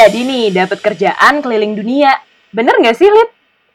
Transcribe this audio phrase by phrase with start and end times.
[0.00, 2.16] jadi nih dapat kerjaan keliling dunia.
[2.56, 3.30] Bener nggak sih, Lid?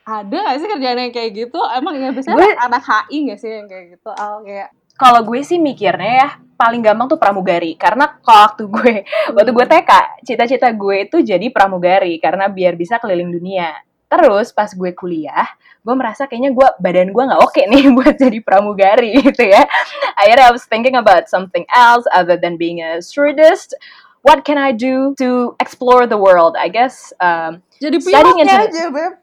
[0.05, 1.57] Ada gak sih kerjaan yang kayak gitu?
[1.73, 4.09] Emang ya biasanya Gue- anak HI gak sih yang kayak gitu?
[4.13, 8.93] Oh, kayak Kalau gue sih mikirnya ya paling gampang tuh pramugari karena kalau waktu gue
[9.35, 9.91] waktu gue TK
[10.23, 13.75] cita-cita gue itu jadi pramugari karena biar bisa keliling dunia.
[14.07, 15.51] Terus pas gue kuliah,
[15.83, 19.67] gue merasa kayaknya gue badan gue nggak oke nih buat jadi pramugari gitu ya.
[20.15, 23.73] Akhirnya I was thinking about something else other than being a stewardess.
[24.25, 26.57] What can I do to explore the world?
[26.57, 29.13] I guess um, jadi Studying pilotnya into- aja, Beb.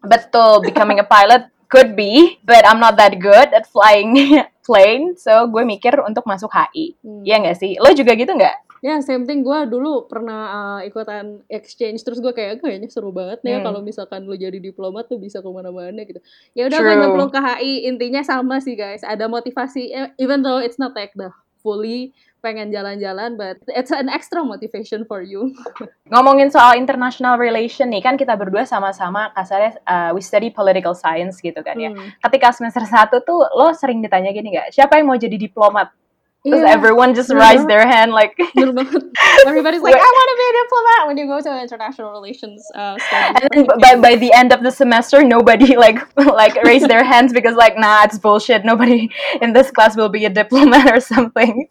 [0.00, 4.16] Betul, becoming a pilot could be, but I'm not that good at flying
[4.66, 6.96] plane, so gue mikir untuk masuk HI.
[7.00, 7.24] Hmm.
[7.24, 7.76] Iya nggak sih?
[7.76, 8.68] Lo juga gitu nggak?
[8.80, 9.44] Ya, same thing.
[9.44, 13.66] Gue dulu pernah uh, ikutan exchange, terus gue kayak kayaknya seru banget nih ya Hmm.
[13.68, 16.16] kalau misalkan lo jadi diplomat tuh bisa ke mana-mana gitu.
[16.52, 17.84] Ya udah gue nyemplung ke HI.
[17.84, 19.04] Intinya sama sih guys.
[19.04, 21.28] Ada motivasi, eh, even though it's not like the
[21.60, 25.52] fully pengen jalan-jalan, but it's an extra motivation for you.
[26.12, 31.38] Ngomongin soal international relation nih, kan kita berdua sama-sama kasarnya uh, we study political science
[31.38, 31.92] gitu kan ya.
[31.92, 32.10] Hmm.
[32.24, 34.74] Ketika semester 1 tuh lo sering ditanya gini nggak?
[34.74, 35.92] Siapa yang mau jadi diplomat?
[36.40, 38.32] Terus Iya, everyone just raise their hand like.
[39.48, 39.92] Everybody's like.
[39.92, 42.96] I want to be a diplomat when you go to international relations uh.
[43.12, 47.36] And then by, by the end of the semester, nobody like like raise their hands
[47.36, 48.64] because like nah it's bullshit.
[48.64, 49.12] Nobody
[49.44, 51.68] in this class will be a diplomat or something.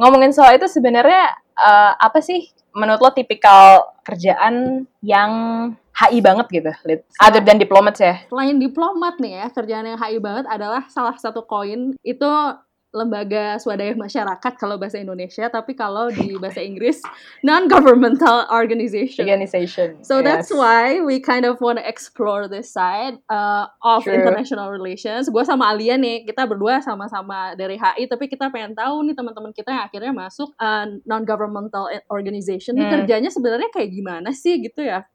[0.00, 5.32] Ngomongin soal itu sebenarnya eh, apa sih menurut lo tipikal kerjaan yang
[5.92, 7.04] HI banget gitu, Lid?
[7.20, 8.24] Other than diplomats ya?
[8.32, 12.30] Selain diplomat nih ya, kerjaan yang HI banget adalah salah satu koin itu
[12.90, 16.98] lembaga swadaya masyarakat kalau bahasa Indonesia, tapi kalau di bahasa Inggris
[17.46, 19.22] non-governmental organization.
[19.26, 20.02] Organization.
[20.02, 20.58] So that's Yes.
[20.58, 24.18] why we kind of want to explore this side uh, of True.
[24.18, 25.30] international relations.
[25.30, 29.54] Gue sama Alia nih, kita berdua sama-sama dari HI, tapi kita pengen tahu nih teman-teman
[29.54, 32.74] kita yang akhirnya masuk uh, non-governmental organization.
[32.74, 32.94] Ini Hmm.
[33.02, 35.06] kerjanya sebenarnya kayak gimana sih gitu ya?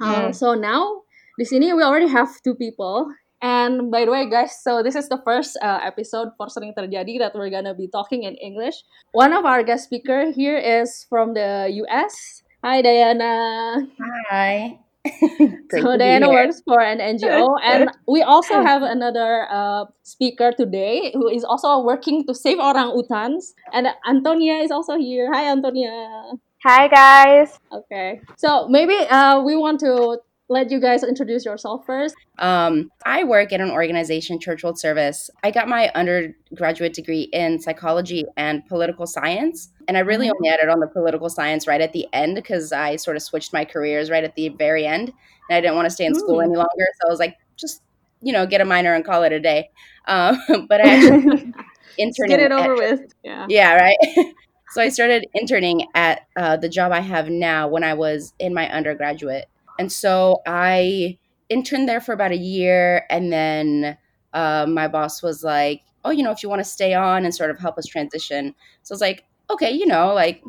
[0.00, 0.08] Hmm.
[0.08, 1.04] Uh, So now
[1.36, 3.12] di sini we already have two people.
[3.42, 7.18] And by the way, guys, so this is the first uh, episode for sering terjadi
[7.18, 8.76] that we're gonna be talking in English.
[9.12, 12.42] One of our guest speaker here is from the US.
[12.62, 13.88] Hi, Diana.
[14.28, 14.78] Hi.
[15.72, 21.24] So Diana works for an NGO, and we also have another uh, speaker today who
[21.28, 23.56] is also working to save orang utans.
[23.72, 25.32] And Antonia is also here.
[25.32, 26.36] Hi, Antonia.
[26.60, 27.56] Hi guys.
[27.72, 30.20] Okay, so maybe uh, we want to
[30.50, 32.14] let you guys introduce yourself first.
[32.38, 35.30] Um, I work at an organization, Church World Service.
[35.44, 39.70] I got my undergraduate degree in psychology and political science.
[39.88, 42.96] And I really only added on the political science right at the end because I
[42.96, 45.12] sort of switched my careers right at the very end.
[45.48, 46.46] And I didn't want to stay in school Hmm.
[46.46, 46.86] any longer.
[47.00, 47.82] So I was like, just,
[48.20, 49.70] you know, get a minor and call it a day.
[50.06, 50.36] Um,
[50.68, 51.52] but I actually
[51.96, 53.12] interning Get it over Church with.
[53.22, 53.46] Yeah.
[53.48, 53.96] Yeah, right.
[54.70, 58.54] so I started interning at uh, the job I have now when I was in
[58.54, 59.48] my undergraduate.
[59.80, 61.16] And so I
[61.48, 63.06] interned there for about a year.
[63.08, 63.96] And then
[64.34, 67.34] uh, my boss was like, oh, you know, if you want to stay on and
[67.34, 68.54] sort of help us transition.
[68.82, 70.44] So I was like, okay, you know, like,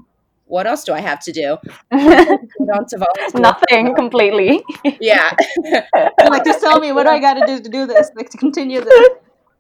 [0.48, 1.58] what else do I have to do?
[1.92, 3.40] Get on to volunteer.
[3.40, 4.62] Nothing completely.
[5.00, 5.32] Yeah.
[6.30, 8.38] like, just tell me what do I got to do to do this, like to
[8.38, 9.10] continue this.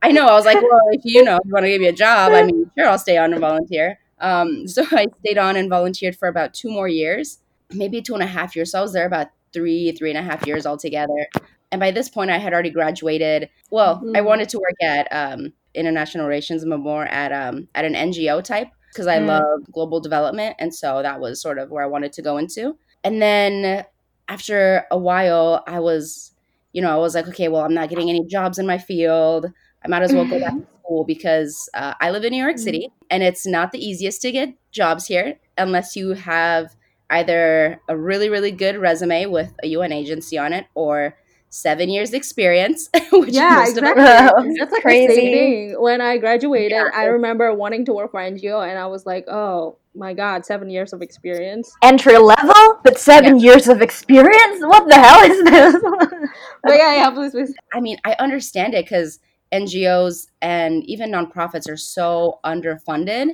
[0.01, 0.27] I know.
[0.27, 2.33] I was like, well, if you know, if you want to give me a job,
[2.33, 3.99] I mean, sure, I'll stay on and volunteer.
[4.19, 7.39] Um, so I stayed on and volunteered for about two more years,
[7.71, 8.71] maybe two and a half years.
[8.71, 11.27] So I was there about three, three and a half years altogether.
[11.71, 13.49] And by this point, I had already graduated.
[13.69, 14.25] Well, I Mm.
[14.25, 18.67] wanted to work at um, international relations, but more at um, at an NGO type
[18.91, 19.27] because I Mm.
[19.27, 22.77] love global development, and so that was sort of where I wanted to go into.
[23.03, 23.85] And then
[24.27, 26.31] after a while, I was,
[26.73, 29.47] you know, I was like, okay, well, I'm not getting any jobs in my field.
[29.83, 32.57] I might as well go back to school because uh, I live in New York
[32.57, 32.59] Mhm.
[32.59, 36.75] City and it's not the easiest to get jobs here unless you have
[37.11, 41.15] either a really, really good resume with a UN agency on it or
[41.49, 44.03] seven years experience, which yeah, most exactly.
[44.03, 45.07] Wow, That's like crazy.
[45.07, 45.81] the same thing.
[45.81, 46.89] When I graduated, Yeah.
[46.93, 50.69] I remember wanting to work for NGO, and I was like, oh my god, seven
[50.69, 51.71] years of experience.
[51.83, 54.61] Entry level, but seven years of experience?
[54.61, 55.75] What the hell is this?
[56.63, 57.55] But yeah, yeah, please, please.
[57.73, 59.19] I mean, I understand it because
[59.51, 63.31] NGOs and even nonprofits are so underfunded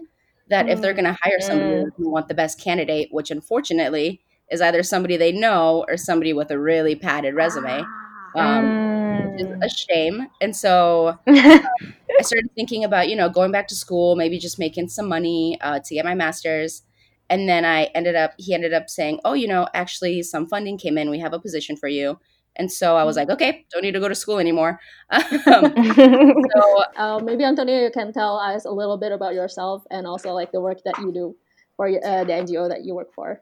[0.49, 1.91] that if they're going to hire somebody, Mm.
[1.97, 4.21] they want the best candidate, which unfortunately
[4.51, 7.89] is either somebody they know or somebody with a really padded resume.
[8.35, 8.75] Um,
[9.19, 9.65] which is Mm.
[9.65, 10.27] a shame.
[10.41, 14.89] And so I started thinking about, you know, going back to school, maybe just making
[14.89, 16.83] some money uh, to get my master's.
[17.29, 20.77] And then I ended up, he ended up saying, oh, you know, actually some funding
[20.77, 21.09] came in.
[21.09, 22.19] We have a position for you.
[22.57, 24.80] And so I was like, okay, don't need to go to school anymore.
[25.12, 25.74] um,
[26.54, 30.33] so Uh, maybe Antonia, you can tell us a little bit about yourself and also
[30.33, 31.36] like the work that you do
[31.75, 33.42] for uh, the NGO that you work for.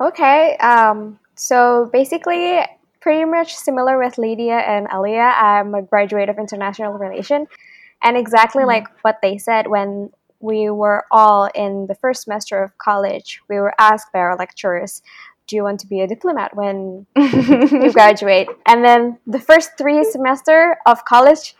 [0.00, 0.56] Okay.
[0.58, 2.60] Um, so basically,
[3.00, 5.32] pretty much similar with Lydia and Alia.
[5.36, 7.46] I'm a graduate of international relation,
[8.02, 8.66] and exactly Mhm.
[8.66, 10.10] like what they said when
[10.40, 15.02] we were all in the first semester of college, we were asked by our lecturers,
[15.46, 20.04] "Do you want to be a diplomat when you graduate?" And then the first three
[20.04, 21.54] semester of college.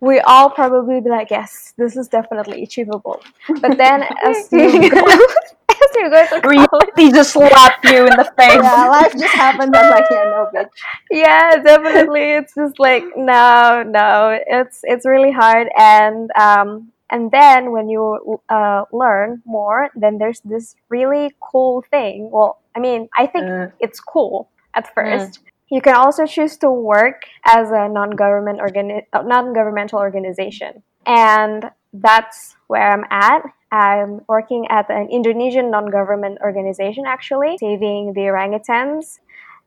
[0.00, 3.22] We all probably be like, yes, this is definitely achievable.
[3.60, 4.98] But then as you go,
[5.70, 8.54] as you go to college, Reality just slap you in the face.
[8.62, 9.74] yeah, life just happened.
[9.76, 10.70] I'm like, yeah, no, bitch.
[11.10, 17.72] yeah definitely it's just like no no it's it's really hard and um and then
[17.72, 23.26] when you uh, learn more then there's this really cool thing well i mean i
[23.26, 25.40] think Uh, it's cool at first.
[25.68, 30.82] You can also choose to work as a non-government organi- uh, non-governmental organization.
[31.06, 33.42] And that's where i'm at.
[33.72, 39.18] I'm working at an indonesian non-government organization actually saving the orangutans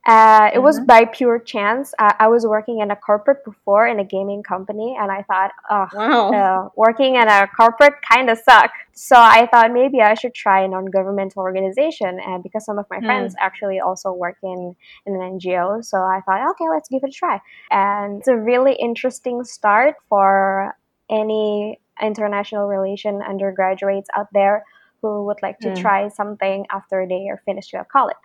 [0.06, 1.94] uh, it was by pure chance.
[2.00, 5.52] I, I was working in a corporate before in a gaming company, and I thought,
[5.70, 6.32] oh, Wow.
[6.34, 8.72] uh, working in a corporate kind of suck.
[8.94, 13.00] So I thought maybe I should try a non-governmental organization, and because some of my
[13.00, 13.06] Hmm.
[13.06, 14.76] friends actually also work in,
[15.06, 17.42] in an NGO, so I thought, okay, let's give it a try.
[17.72, 20.76] And it's a really interesting start for
[21.10, 24.64] any international relation undergraduates out there
[25.02, 25.82] who would like to Hmm.
[25.82, 28.16] try something after they are finished with college.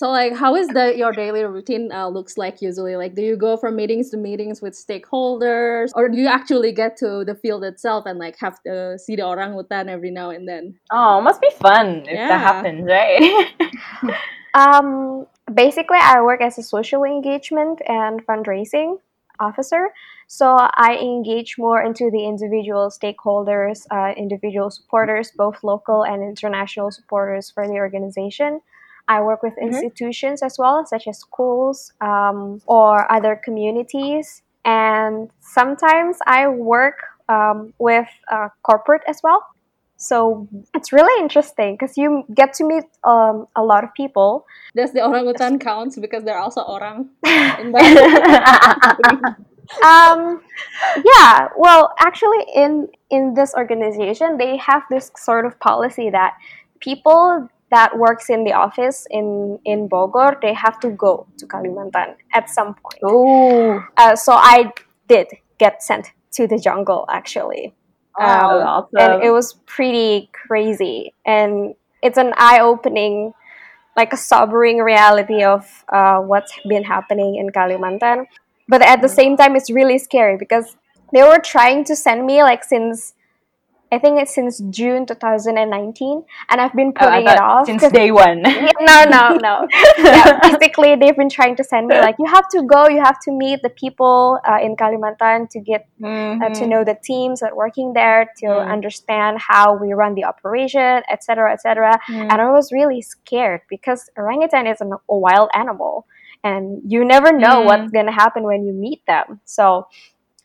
[0.00, 2.96] So like, how is the your daily routine uh, looks like usually?
[2.96, 6.96] Like, do you go from meetings to meetings with stakeholders, or do you actually get
[7.04, 10.80] to the field itself and like have to see the orangutan every now and then?
[10.90, 12.28] oh, must be fun if Yeah.
[12.28, 13.52] that happens, right?
[14.54, 19.00] Um, basically, I work as a social engagement and fundraising
[19.38, 19.90] officer.
[20.28, 20.56] So
[20.88, 27.50] I engage more into the individual stakeholders, uh, individual supporters, both local and international supporters
[27.50, 28.62] for the organization.
[29.14, 29.66] I work with Mhm.
[29.70, 31.78] institutions as well, such as schools
[32.10, 34.42] um, or other communities.
[34.64, 36.40] And sometimes I
[36.72, 36.98] work
[37.34, 39.40] um, with uh, corporate as well.
[39.96, 40.46] So
[40.76, 44.46] it's really interesting because you get to meet um, a lot of people.
[44.74, 47.10] Does the orangutan counts because they're also orang
[49.84, 50.40] um,
[51.04, 56.34] yeah, well, actually, in in this organization, they have this sort of policy that
[56.80, 62.16] people that works in the office in in Bogor, they have to go to Kalimantan
[62.32, 63.00] at some point.
[63.12, 63.82] Ooh.
[63.96, 64.72] Uh, so I
[65.08, 65.28] did
[65.58, 67.74] get sent to the jungle actually.
[68.18, 68.98] Oh, Um, awesome.
[68.98, 73.32] and it was pretty crazy and it's an eye-opening
[73.96, 78.26] like a sobering reality of uh, what's been happening in kalimantan
[78.68, 80.76] but at the same time it's really scary because
[81.12, 83.14] they were trying to send me like since
[83.92, 88.10] i think it's since june 2019 and i've been Oh, putting it off since day
[88.10, 88.40] one.
[88.46, 89.66] yeah, no, no, no.
[89.98, 93.18] yeah, basically, they've been trying to send me like, you have to go, you have
[93.26, 96.68] to meet the people uh, in Kalimantan to get uh, to Mhm.
[96.68, 98.68] know the teams that are working there, to Mm.
[98.76, 101.98] understand how we run the operation, etc., etc.
[102.08, 102.28] Mm.
[102.30, 106.06] And I was really scared because orangutan is an, a wild animal,
[106.42, 107.64] and you never know Mm.
[107.68, 109.40] what's gonna happen when you meet them.
[109.44, 109.86] So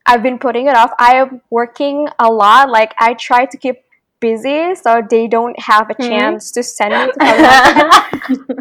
[0.05, 0.91] I've been putting it off.
[0.99, 2.69] I am working a lot.
[2.69, 3.81] Like I try to keep
[4.21, 6.07] busy so they don't have a Mhm.
[6.09, 7.89] chance to send me to Kalimantan.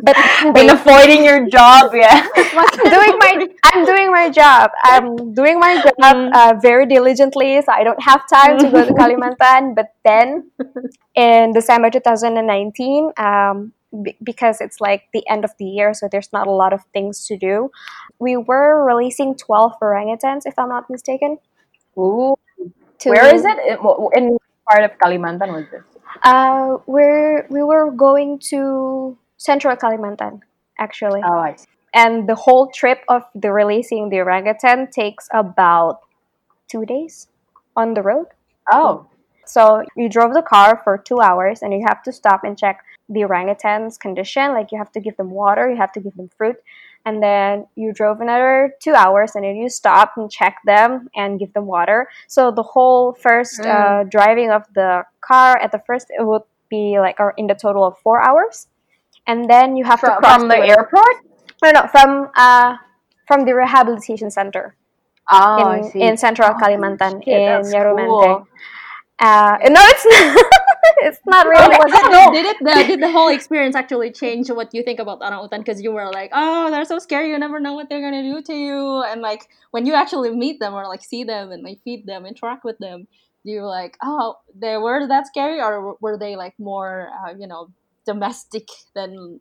[0.02, 0.16] but
[0.54, 2.26] they avoiding your job, yeah.
[2.36, 3.32] I'm doing my
[3.72, 4.70] I'm doing my job.
[4.82, 6.34] I'm doing my job Mm.
[6.34, 9.74] uh, very diligently, so I don't have time to go to Kalimantan.
[9.74, 10.50] But then
[11.14, 13.72] in December 2019, um,
[14.02, 16.80] b- because it's like the end of the year, so there's not a lot of
[16.92, 17.70] things to do.
[18.18, 21.38] We were releasing 12 orangutans, if I'm not mistaken.
[21.98, 22.36] Ooh.
[23.04, 23.58] Where is it?
[23.68, 24.38] In, in
[24.70, 25.82] part of Kalimantan was this?
[26.22, 30.40] Uh, we're we were going to Central Kalimantan,
[30.78, 31.20] actually.
[31.24, 31.66] Oh, I see.
[31.92, 36.00] and the whole trip of the releasing the orangutan takes about
[36.68, 37.28] two days
[37.76, 38.26] on the road.
[38.72, 39.06] Oh.
[39.46, 42.82] So you drove the car for two hours and you have to stop and check
[43.08, 44.52] the orangutan's condition.
[44.52, 46.56] Like you have to give them water, you have to give them fruit.
[47.06, 51.38] And then you drove another two hours and then you stop and check them and
[51.38, 52.08] give them water.
[52.28, 53.68] So the whole first Mm.
[53.68, 57.84] uh, driving of the car at the first, it would be like in the total
[57.84, 58.68] of four hours.
[59.26, 61.16] And then you have to From, cross from the way- airport?
[61.62, 62.76] no, no, from uh,
[63.28, 64.76] from the rehabilitation center
[65.30, 68.06] Oh, in, in Central Oh, Kalimantan shit, in that's Nyaru Menteng.
[68.06, 68.48] cool.
[69.18, 70.44] Uh, no, it's not.
[71.06, 71.76] it's not really.
[71.76, 75.20] was it, did it the, did the whole experience actually change what you think about
[75.20, 78.22] orangutan because you were like oh they're so scary you never know what they're gonna
[78.22, 81.62] do to you and like when you actually meet them or like see them and
[81.62, 83.06] like feed them interact with them
[83.44, 87.68] you like oh they were that scary or were they like more uh, you know
[88.06, 89.40] domestic than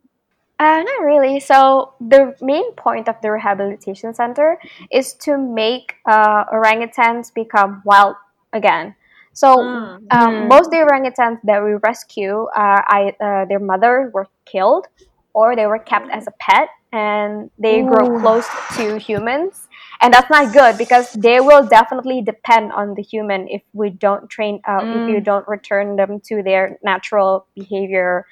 [0.58, 1.40] Uh, not really.
[1.40, 4.58] So the main point of the rehabilitation center
[4.90, 8.14] is to make uh, orangutans become wild
[8.52, 8.94] again.
[9.34, 10.08] So Mm.
[10.10, 10.48] um, Mm.
[10.48, 14.86] most of the orangutans that we rescue, uh, I, uh, their mother were killed,
[15.34, 19.68] or they were kept as a pet, and they grow close to humans,
[20.00, 24.30] and that's not good because they will definitely depend on the human if we don't
[24.30, 25.24] train, uh, if you Mm.
[25.24, 28.26] don't return them to their natural behavior.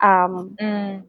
[0.00, 1.04] Um, Mm.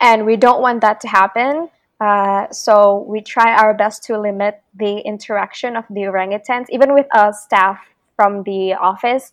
[0.00, 1.68] and we don't want that to happen.
[2.00, 7.06] Uh, so we try our best to limit the interaction of the orangutans, even with
[7.14, 7.78] uh, staff
[8.16, 9.32] from the office.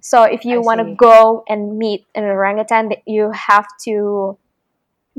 [0.00, 4.38] So if you want to go and meet an orangutan, you have to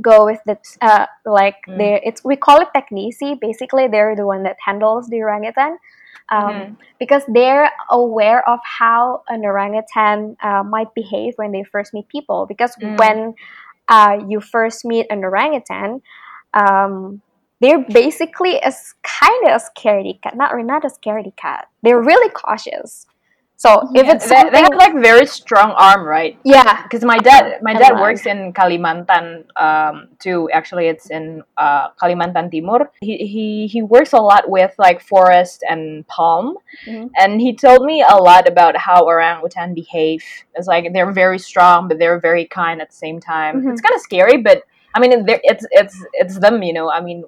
[0.01, 1.77] go with the uh, like Mm.
[1.77, 3.39] they it's we call it technisi.
[3.39, 5.77] Basically, they're the one that handles the orangutan.
[6.29, 6.77] Um, Mhm.
[6.99, 12.45] because they're aware of how an orangutan uh, might behave when they first meet people.
[12.45, 12.97] Because Mm.
[12.97, 13.35] when
[13.89, 16.01] uh, you first meet an orangutan,
[16.53, 17.21] um,
[17.61, 20.35] they're basically as kind of a scaredy cat.
[20.35, 21.67] Not not a scaredy cat.
[21.83, 23.05] They're really cautious.
[23.57, 26.35] So if Yeah, it's they, they have like very strong arm, right?
[26.43, 30.49] yeah, Because my dad, my dad works in Kalimantan um, too.
[30.51, 32.89] Actually, it's in uh, Kalimantan Timur.
[33.01, 36.57] He, he he works a lot with like forest and palm,
[36.89, 37.11] Mhm.
[37.21, 40.23] and he told me a lot about how orangutan behave.
[40.55, 43.61] It's like they're very strong, but they're very kind at the same time.
[43.61, 43.71] Mhm.
[43.71, 44.63] It's kind of scary, but
[44.95, 46.63] I mean, it's it's it's them.
[46.63, 47.19] You know, I mean,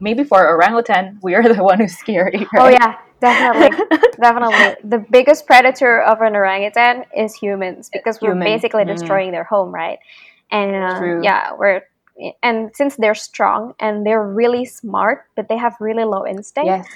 [0.00, 2.46] maybe for orangutan, we are the one who's scary.
[2.58, 3.70] oh yeah, definitely,
[4.20, 4.76] definitely.
[4.84, 8.88] The biggest predator of an orangutan is humans because we're basically Mm.
[8.88, 9.98] destroying their home, right?
[10.50, 11.82] And uh, yeah, we're
[12.42, 16.66] and since they're strong and they're really smart, but they have really low instinct.
[16.68, 16.86] Yes.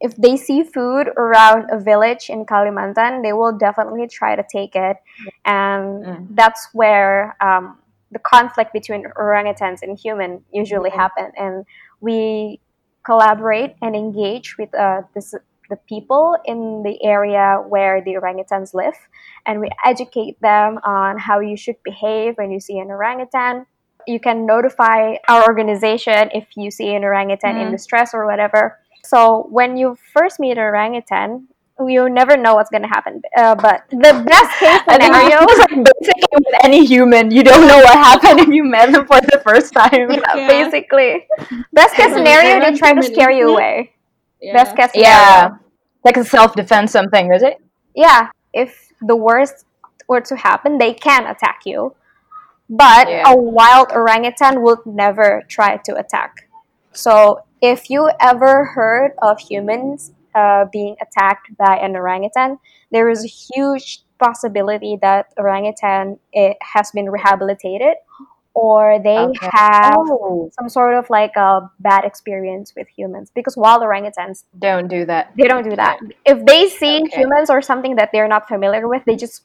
[0.00, 4.74] if they see food around a village in Kalimantan, they will definitely try to take
[4.74, 4.96] it,
[5.44, 6.26] and Mm.
[6.30, 7.78] that's where um,
[8.10, 10.96] the conflict between orangutans and human usually Mhm.
[11.02, 11.32] happen.
[11.36, 11.64] And
[12.02, 12.60] we
[13.06, 15.34] collaborate and engage with uh, this,
[15.70, 18.94] the people in the area where the orangutans live,
[19.46, 23.64] and we educate them on how you should behave when you see an orangutan.
[24.06, 27.72] You can notify our organization if you see an orangutan in Mm.
[27.72, 28.78] distress or whatever.
[29.04, 31.48] So when you first meet an orangutan,
[31.80, 33.22] you never know what's going to happen.
[33.36, 37.42] Uh, but the best case I think scenario, it's like basically with any human, you
[37.42, 40.10] don't know what happened if you met them for the first time.
[40.10, 40.48] yeah, Yeah.
[40.48, 41.26] basically,
[41.72, 43.92] best case scenario, they try to scare you away.
[44.40, 44.52] Yeah.
[44.54, 45.08] Best case scenario.
[45.10, 45.48] Yeah,
[46.04, 47.58] like a self defense something, is it?
[47.94, 49.64] yeah, if the worst
[50.08, 51.94] were to happen, they can attack you.
[52.68, 53.30] But Yeah.
[53.32, 56.48] a wild orangutan will never try to attack.
[56.92, 62.58] So if you ever heard of humans uh, being attacked by an orangutan,
[62.90, 67.94] there is a huge possibility that orangutan it has been rehabilitated
[68.54, 69.48] or they Okay.
[69.50, 74.88] have Oh, some sort of like a bad experience with humans because wild orangutans don't
[74.88, 75.32] do that.
[75.36, 75.98] they don't do that.
[76.26, 77.16] If they see Okay.
[77.16, 79.42] humans or something that they're not familiar with, they just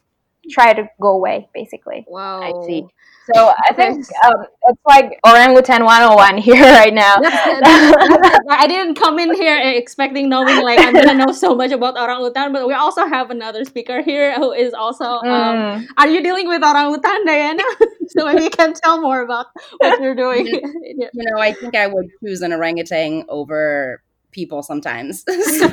[0.50, 2.04] try to go away, basically.
[2.08, 2.40] Wow.
[2.42, 2.86] I see.
[3.34, 7.16] So I think um, it's like orangutan 101 here right now.
[7.22, 12.52] I didn't come in here expecting knowing like I'm gonna know so much about orangutan,
[12.52, 15.04] but we also have another speaker here who is also.
[15.04, 15.86] Um, Mm.
[15.98, 17.62] are you dealing with orangutan, Diana?
[18.08, 19.46] so maybe you can tell more about
[19.78, 20.46] what you're doing.
[20.46, 25.24] You know, I think I would choose an orangutan over people sometimes.
[25.58, 25.68] So,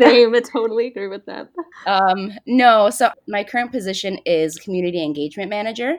[0.00, 1.48] Same, I totally agree with that.
[1.86, 5.96] um, no, so my current position is community engagement manager.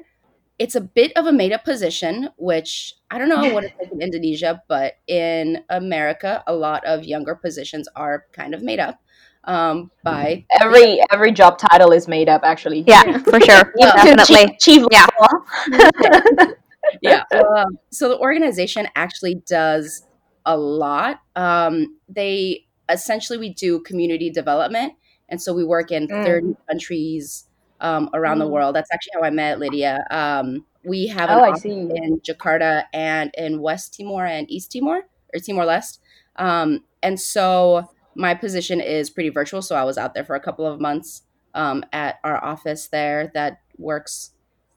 [0.58, 3.92] It's a bit of a made up position, which I don't know what it's like
[3.92, 9.00] in Indonesia, but in America, a lot of younger positions are kind of made up
[9.44, 12.84] um, by Every every job title is made up, actually.
[12.88, 13.74] Yeah, for sure.
[13.78, 13.94] Yeah.
[13.96, 14.58] Definitely.
[14.58, 15.06] Chief, chief Yeah.
[15.20, 16.54] level.
[17.02, 17.24] yeah.
[17.32, 20.06] Um, so the organization actually does
[20.46, 21.22] a lot.
[21.36, 24.94] Um, they essentially we do community development,
[25.30, 26.24] and so we work in Mm.
[26.24, 27.46] thirty countries
[27.80, 28.50] um, around the Mm.
[28.50, 28.76] world.
[28.76, 30.06] That's actually how I met Lydia.
[30.12, 35.08] Um, we have an Oh, office in Jakarta and in West Timor and East Timor
[35.34, 36.00] or Timor Leste.
[36.38, 39.62] Um, and so my position is pretty virtual.
[39.62, 41.24] So I was out there for a couple of months
[41.54, 44.32] um, at our office there that works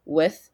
[0.04, 0.50] with.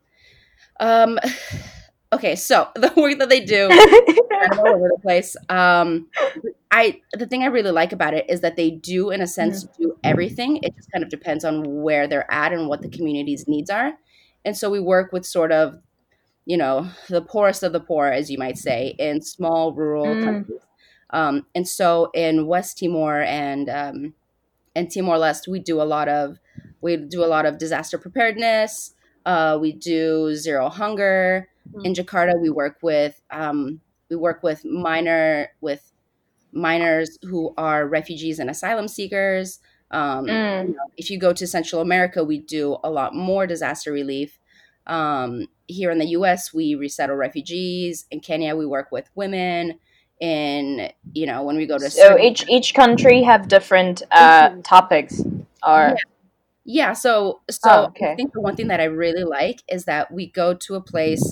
[2.14, 3.64] Okay, so the work that they do
[4.58, 5.36] all over the place.
[5.48, 6.08] Um,
[6.70, 9.64] I the thing I really like about it is that they do, in a sense,
[9.78, 10.58] do everything.
[10.62, 13.92] It just kind of depends on where they're at and what the community's needs are.
[14.44, 15.78] And so we work with sort of,
[16.46, 20.24] you know, the poorest of the poor, as you might say, in small rural Mm.
[20.24, 20.60] countries.
[21.10, 24.14] Um, and so in West Timor and um,
[24.76, 26.38] and Timor Leste, we do a lot of
[26.80, 28.94] we do a lot of disaster preparedness.
[29.24, 31.48] Uh, we do zero hunger.
[31.82, 33.80] In Jakarta, we work with um,
[34.10, 35.92] we work with minor with
[36.52, 39.60] minors who are refugees and asylum seekers.
[39.90, 40.66] Um, Mm.
[40.66, 44.38] you know, if you go to Central America, we do a lot more disaster relief.
[44.86, 48.06] Um, here in the U.S., we resettle refugees.
[48.10, 49.78] In Kenya, we work with women.
[50.20, 54.64] In you know, when we go to So each each country have different uh, Mhm.
[54.64, 55.20] topics,
[55.66, 56.13] or Yeah,
[56.92, 58.12] so so Oh, okay.
[58.12, 60.80] I think the one thing that I really like is that we go to a
[60.80, 61.22] place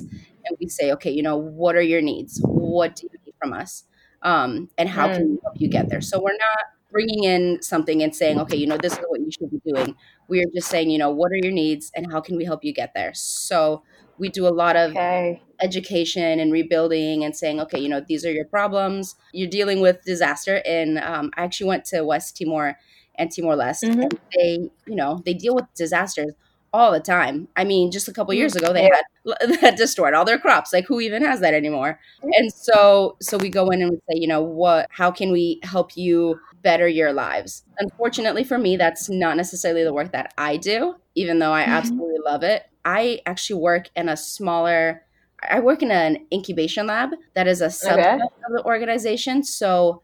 [0.45, 2.41] and we say, okay, you know, what are your needs?
[2.45, 3.85] What do you need from us?
[4.23, 6.01] Um, and how can we help you get there?
[6.01, 9.31] So we're not bringing in something and saying, okay, you know, this is what you
[9.31, 9.97] should be doing.
[10.29, 12.65] We are just saying, you know, what are your needs and how can we help
[12.65, 13.12] you get there?
[13.15, 13.83] So
[14.19, 18.25] we do a lot of okay, education and rebuilding and saying, okay, you know, these
[18.25, 19.17] are your problems.
[19.33, 20.62] You're dealing with disaster.
[20.67, 22.77] And um, I actually went to West Timor
[23.16, 24.02] and Timor Leste, Mhm.
[24.02, 26.33] and they, you know, they deal with disasters
[26.73, 27.49] all the time.
[27.57, 29.02] I mean, just a couple years ago, they had
[29.62, 30.73] they destroyed all their crops.
[30.73, 32.00] Like, who even has that anymore?
[32.38, 34.87] And so, so we go in and we say, you know, what?
[34.90, 37.64] How can we help you better your lives?
[37.78, 41.69] Unfortunately for me, that's not necessarily the work that I do, even though I Mhm.
[41.69, 42.64] absolutely love it.
[42.85, 45.04] I actually work in a smaller
[45.50, 48.14] I work in an incubation lab that is a subset
[48.47, 49.42] of the organization.
[49.42, 50.02] So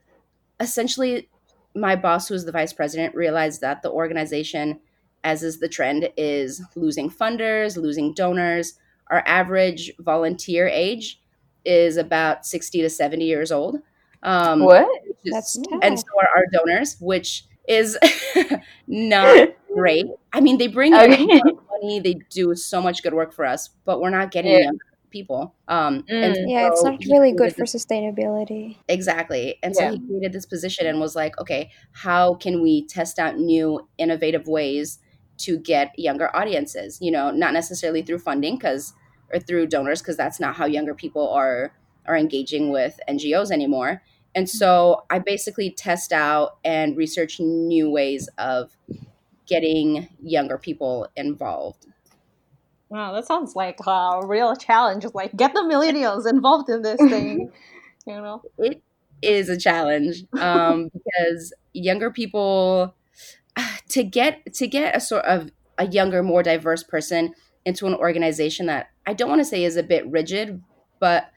[0.60, 1.28] essentially,
[1.74, 4.80] my boss, who is the vice president, realized that the organization,
[5.24, 8.74] as is the trend, is losing funders, losing donors.
[9.08, 11.20] Our average volunteer age
[11.64, 13.78] is about 60 to 70 years old.
[14.22, 14.88] Um, what?
[15.24, 17.96] That's and so are our donors, which is
[18.86, 20.06] not great.
[20.32, 21.26] I mean, they bring Okay.
[21.70, 24.58] money, they do so much good work for us, but we're not getting Yeah.
[24.64, 24.78] young
[25.10, 25.54] people.
[25.68, 26.44] Um, and Mm.
[26.46, 28.76] Yeah, it's not really created good for this- sustainability.
[28.88, 29.58] Exactly.
[29.62, 33.38] And so he created this position and was like, okay, how can we test out
[33.38, 34.98] new, innovative ways
[35.38, 36.98] to get younger audiences?
[37.00, 38.92] You know, not necessarily through funding because
[39.32, 41.72] or through donors because that's not how younger people are
[42.06, 44.02] are engaging with NGOs anymore.
[44.34, 48.76] And so I basically test out and research new ways of
[49.46, 51.86] getting younger people involved.
[52.90, 55.04] Wow, that sounds like a real challenge.
[55.14, 57.52] Like get the millennials involved in this thing.
[58.06, 58.40] You know.
[58.56, 58.82] it
[59.20, 62.94] is a challenge um, because younger people
[63.90, 68.66] to get to get a sort of a younger more diverse person into an organization
[68.66, 70.62] that i don't want to say is a bit rigid
[71.00, 71.30] but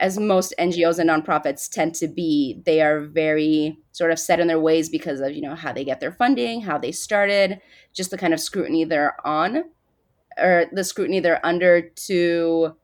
[0.00, 4.48] as most ngos and nonprofits tend to be they are very sort of set in
[4.48, 7.60] their ways because of you know how they get their funding how they started
[7.92, 9.64] just the kind of scrutiny they're on
[10.38, 12.76] or the scrutiny they're under to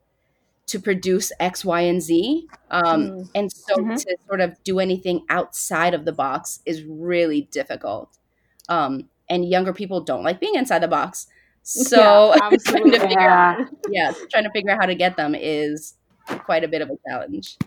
[0.67, 2.47] to produce X, Y, and Z.
[2.69, 3.29] Um, Mm.
[3.35, 3.97] And so Mhm.
[3.97, 8.17] to sort of do anything outside of the box is really difficult.
[8.69, 11.27] Um, and younger people don't like being inside the box.
[11.63, 13.55] So Yeah, trying to figure Yeah.
[13.59, 15.95] out, yeah, trying to figure out how to get them is
[16.45, 17.57] quite a bit of a challenge.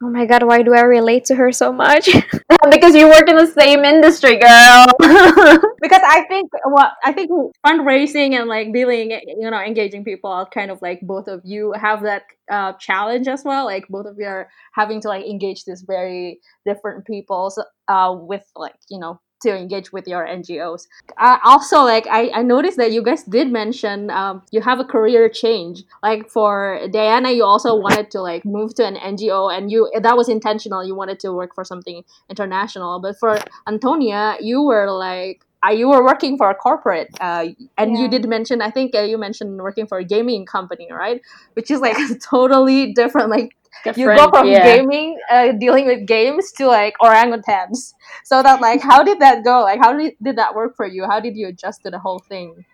[0.00, 2.08] Oh my god, why do I relate to her so much?
[2.70, 4.86] because you work in the same industry, girl.
[5.80, 7.30] because I think what I think
[7.66, 11.72] fundraising and like dealing, you know, engaging people are kind of like both of you
[11.72, 13.64] have that uh, challenge as well.
[13.64, 17.52] Like both of you are having to like engage these very different people
[17.88, 20.88] uh, with like you know to engage with your NGOs.
[21.16, 24.84] Uh, also, like I, I noticed that you guys did mention um, you have a
[24.84, 25.84] career change.
[26.02, 30.16] Like for Diana, you also wanted to like move to an NGO, and you that
[30.16, 30.84] was intentional.
[30.84, 33.00] You wanted to work for something international.
[33.00, 37.46] But for Antonia, you were like uh, you were working for a corporate, uh,
[37.76, 41.20] and you did mention I think uh, you mentioned working for a gaming company, right?
[41.54, 43.30] Which is like totally different.
[43.30, 44.76] Like you go from yeah.
[44.76, 47.94] gaming, uh, dealing with games, to like orangutans.
[48.24, 49.60] So that like, how did that go?
[49.60, 51.06] Like, how did, did that work for you?
[51.06, 52.64] How did you adjust to the whole thing?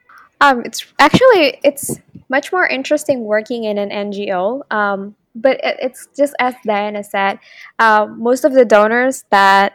[0.41, 4.63] Um, it's actually it's much more interesting working in an NGO.
[4.71, 7.39] Um, but it, it's just as Diana said,
[7.79, 9.75] uh, most of the donors that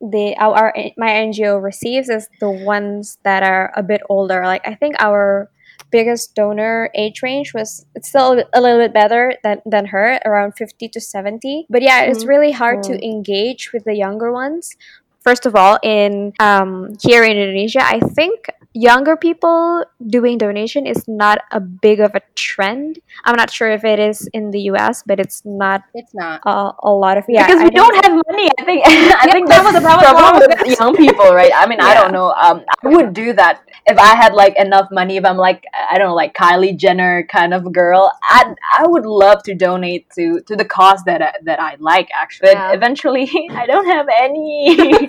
[0.00, 4.42] the our, our my NGO receives is the ones that are a bit older.
[4.44, 5.50] Like I think our
[5.90, 10.52] biggest donor age range was it's still a little bit better than, than her around
[10.52, 12.28] 50 to 70 but yeah it's Mhm.
[12.28, 14.76] really hard to engage with the younger ones.
[15.20, 21.06] First of all in um, here in indonesia i think younger people doing donation is
[21.06, 25.02] not a big of a trend i'm not sure if it is in the us
[25.06, 26.40] but it's not It's not.
[26.44, 28.50] uh, a lot of yeah because we don't- don't have money.
[28.58, 31.52] I think I think that was- the that problem wrong with with young people, right?
[31.54, 32.32] I mean, I don't know.
[32.32, 35.16] Um, I would do that if I had like enough money.
[35.16, 39.06] If I'm like I don't know, like Kylie Jenner kind of girl, I I would
[39.06, 42.50] love to donate to to the cause that I, that I like actually.
[42.50, 42.68] Yeah.
[42.68, 45.08] But eventually, I don't have any.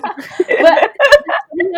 [0.66, 0.90] But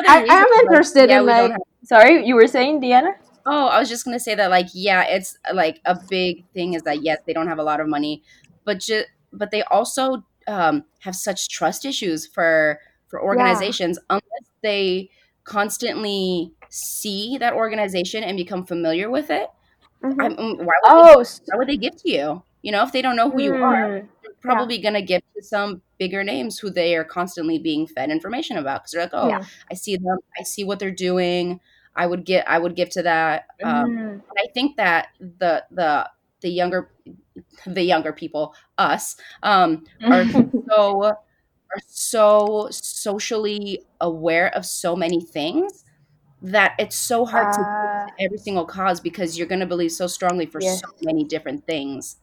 [0.08, 3.12] I, I am interested Yeah, in like, have- Sorry, you were saying, Diana?
[3.46, 6.82] Oh, I was just gonna say that, like, yeah, it's like a big thing is
[6.82, 8.22] that yes, they don't have a lot of money,
[8.64, 14.16] but just but they also um, have such trust issues for for organizations yeah.
[14.16, 15.08] unless they
[15.44, 19.48] constantly see that organization and become familiar with it.
[20.04, 20.20] Mm-hmm.
[20.20, 22.42] I, why, would oh, they, why would they give to you?
[22.60, 23.44] You know, if they don't know who mm.
[23.44, 24.08] you are, mm.
[24.22, 24.82] they're probably yeah.
[24.82, 28.82] going to give to some bigger names who they are constantly being fed information about
[28.82, 29.44] because they're like, oh, yeah.
[29.70, 31.60] I see them, I see what they're doing.
[31.98, 33.46] I would get, I would give to that.
[33.62, 34.22] Um, mm.
[34.38, 36.08] I think that the the
[36.40, 36.90] the younger
[37.66, 40.24] the younger people, us, um, are
[40.70, 45.84] so are so socially aware of so many things
[46.40, 50.06] that it's so hard uh, to every single cause because you're going to believe so
[50.06, 50.80] strongly for yes.
[50.80, 52.16] so many different things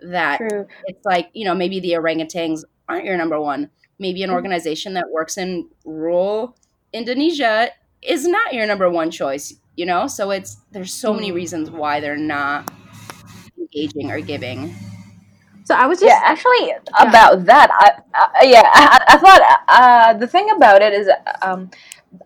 [0.00, 0.66] that True.
[0.86, 4.34] it's like you know maybe the orangutans aren't your number one maybe an mm-hmm.
[4.34, 6.56] organization that works in rural
[6.92, 7.70] indonesia
[8.02, 11.34] is not your number one choice you know so it's there's so many mm.
[11.34, 12.70] reasons why they're not
[13.58, 14.74] engaging or giving
[15.64, 16.78] so I was just yeah, actually yeah.
[16.98, 17.70] about that.
[17.72, 21.08] I, yeah, I, I thought uh, the thing about it is,
[21.40, 21.70] um,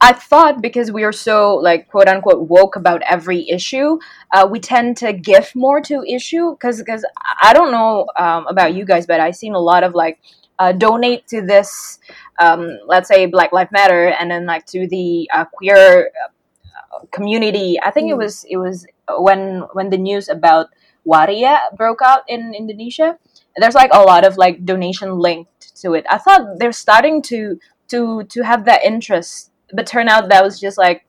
[0.00, 3.98] I thought because we are so like quote unquote woke about every issue,
[4.32, 7.04] uh, we tend to give more to issue because because
[7.42, 10.18] I don't know um, about you guys, but I've seen a lot of like
[10.58, 11.98] uh, donate to this,
[12.38, 17.78] um, let's say Black Lives Matter, and then like to the uh, queer uh, community.
[17.82, 18.12] I think mm.
[18.12, 18.86] it was it was
[19.18, 20.68] when when the news about
[21.04, 23.18] Waria broke out in Indonesia.
[23.56, 26.04] There's like a lot of like donation linked to it.
[26.10, 30.60] I thought they're starting to to to have that interest, but turn out that was
[30.60, 31.06] just like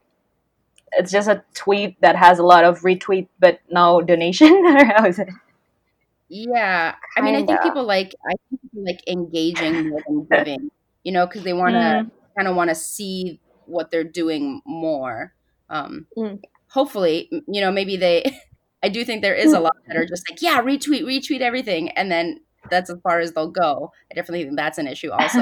[0.94, 4.66] it's just a tweet that has a lot of retweet but no donation.
[4.96, 5.30] How is it?
[6.30, 10.72] Yeah, I mean, I think people like I think people like engaging more than giving,
[11.04, 12.12] you know, because they want to mm.
[12.38, 15.34] kind of want to see what they're doing more.
[15.70, 16.42] Um, mm.
[16.70, 18.24] Hopefully, you know, maybe they
[18.84, 21.90] I do think there is a lot that are just like, yeah, retweet, retweet everything,
[21.92, 23.92] and then that's as far as they'll go.
[24.12, 25.40] I definitely think that's an issue also.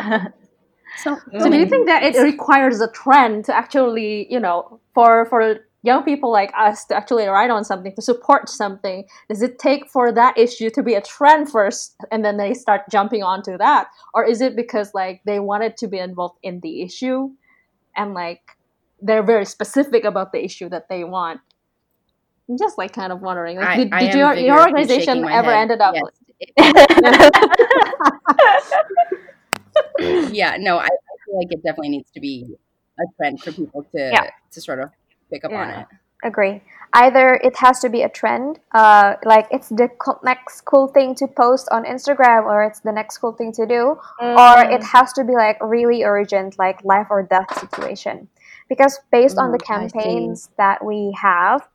[0.98, 5.26] so, so do you think that it requires a trend to actually, you know, for
[5.26, 9.06] for young people like us to actually write on something to support something?
[9.30, 12.82] Does it take for that issue to be a trend first, and then they start
[12.92, 16.82] jumping onto that, or is it because like they wanted to be involved in the
[16.82, 17.30] issue,
[17.96, 18.42] and like
[19.02, 21.40] they're very specific about the issue that they want?
[22.50, 23.58] I'm just like kind of wondering.
[23.58, 25.62] Like, did, did your, your organization ever head.
[25.62, 25.96] ended up?
[25.96, 26.04] Yes.
[30.32, 30.90] yeah, no, I, I,
[31.26, 32.56] feel like it definitely needs to be
[33.00, 34.30] a trend for people to yeah.
[34.52, 34.92] to sort of
[35.30, 35.62] pick up yeah.
[35.62, 35.88] on it.
[36.24, 36.62] Agree.
[36.94, 41.14] Either it has to be a trend, uh, like it's the co- next cool thing
[41.16, 44.36] to post on Instagram, or it's the next cool thing to do, mm.
[44.36, 48.28] or it has to be like really urgent, like life or death situation.
[48.70, 51.68] Because based mm, on the mm, campaigns that we have,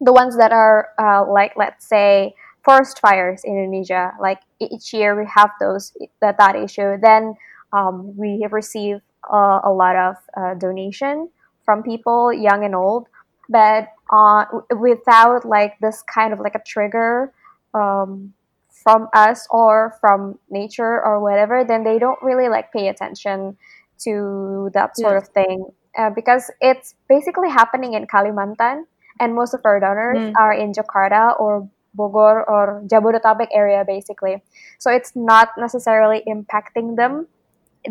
[0.00, 4.12] the ones that are uh, like let's say forest fires in Indonesia.
[4.20, 6.98] Like each year we have those that that issue.
[7.00, 7.34] Then
[7.72, 9.00] um, we receive
[9.32, 11.30] uh, a lot of uh, donation
[11.70, 13.06] from people, young and old,
[13.48, 14.44] but uh,
[14.76, 17.32] without like this kind of like a trigger
[17.74, 18.34] um,
[18.82, 23.56] from us or from nature or whatever, then they don't really like pay attention
[24.00, 25.18] to that sort yeah.
[25.18, 28.82] of thing uh, because it's basically happening in Kalimantan
[29.20, 30.32] and most of our donors mm.
[30.36, 34.42] are in Jakarta or Bogor or Jabodetabek area basically.
[34.80, 37.28] So it's not necessarily impacting them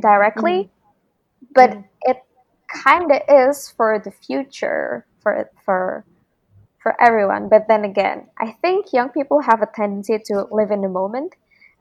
[0.02, 0.70] directly, mm.
[1.54, 1.84] but mm.
[2.02, 2.18] it
[2.70, 6.06] kind of is for the future for for
[6.82, 7.50] for everyone.
[7.50, 11.36] But then again, I think young people have a tendency to live in the moment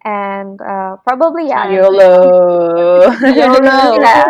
[0.04, 1.70] and uh, probably yeah.
[1.70, 3.10] YOLO.
[3.22, 4.00] YOLO.
[4.00, 4.24] yeah.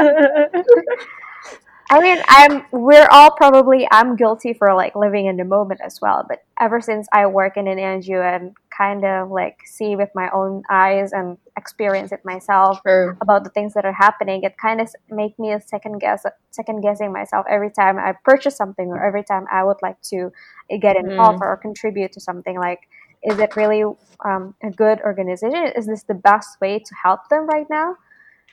[1.90, 6.00] I mean, I'm we're all probably I'm guilty for like living in the moment as
[6.02, 6.24] well.
[6.28, 10.28] But ever since I work in an NGO and kind of like see with my
[10.30, 13.16] own eyes and experience it myself True.
[13.20, 16.80] about the things that are happening, it kind of make me a second guess second
[16.80, 20.32] guessing myself every time I purchase something or every time I would like to
[20.80, 21.46] get involved mm.
[21.46, 22.58] or contribute to something.
[22.58, 22.88] Like,
[23.22, 23.82] is it really
[24.24, 25.72] um, a good organization?
[25.76, 27.96] Is this the best way to help them right now?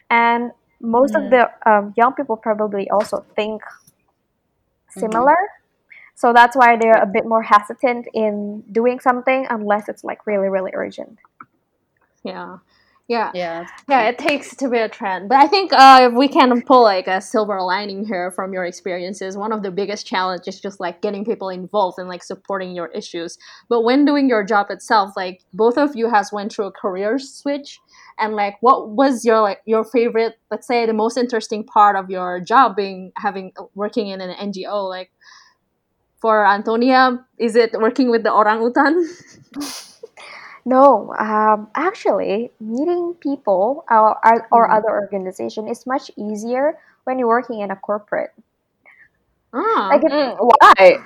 [0.09, 1.23] And most mm.
[1.23, 3.61] of the um, young people probably also think
[4.89, 5.31] similar.
[5.31, 5.61] Mm-hmm.
[6.15, 10.47] So that's why they're a bit more hesitant in doing something unless it's like really,
[10.47, 11.19] really urgent.
[12.23, 12.57] Yeah.
[13.07, 13.31] Yeah.
[13.35, 13.67] Yeah.
[13.87, 15.29] Yeah, it takes to be a trend.
[15.29, 18.65] But I think uh, if we can pull like a silver lining here from your
[18.65, 22.75] experiences, one of the biggest challenges is just like getting people involved and like supporting
[22.75, 23.37] your issues.
[23.69, 27.19] But when doing your job itself, like both of you has went through a career
[27.19, 27.79] switch
[28.17, 32.09] and like what was your like your favorite let's say the most interesting part of
[32.09, 35.11] your job being having working in an ngo like
[36.25, 39.07] for Antonia, is it working with the orangutan?
[40.65, 44.71] No, um, actually, meeting people or, or, or Mhm.
[44.71, 48.33] other organization is much easier when you're working in a corporate.
[49.53, 50.97] Ah, Like it, Mm, why?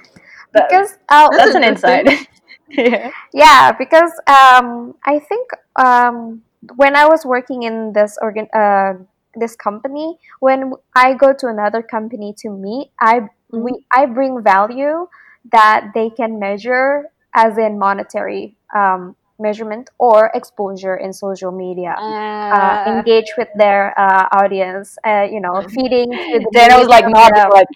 [0.53, 2.03] That- because uh, that's an interesting.
[2.05, 2.07] insight.
[2.69, 3.11] yeah.
[3.33, 6.41] yeah, because um, I think um,
[6.75, 8.93] when I was working in this organ uh,
[9.35, 15.07] this company, when I go to another company to meet, I we I bring value
[15.51, 21.95] that they can measure as in monetary um, measurement or exposure in social media.
[21.97, 26.87] uh, uh, engage with their uh, audience, uh, you know, feeding to the Dana was
[26.87, 27.67] like of nodding, the, like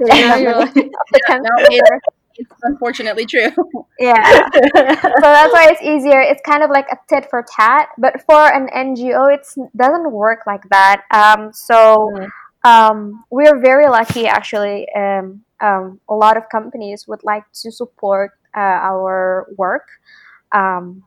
[0.00, 3.50] Yeah, the, like- needs of the No, it's, it's unfortunately true.
[4.00, 4.14] Yeah,
[4.54, 6.20] so that's why it's easier.
[6.22, 10.40] It's kind of like a tit for tat, but for an NGO, it doesn't work
[10.46, 11.02] like that.
[11.10, 12.28] Um, so Mm.
[12.64, 14.86] um, we're very lucky, actually.
[14.96, 18.60] Um, um, a lot of companies would like to support uh,
[18.90, 19.86] our work.
[20.52, 21.04] Um,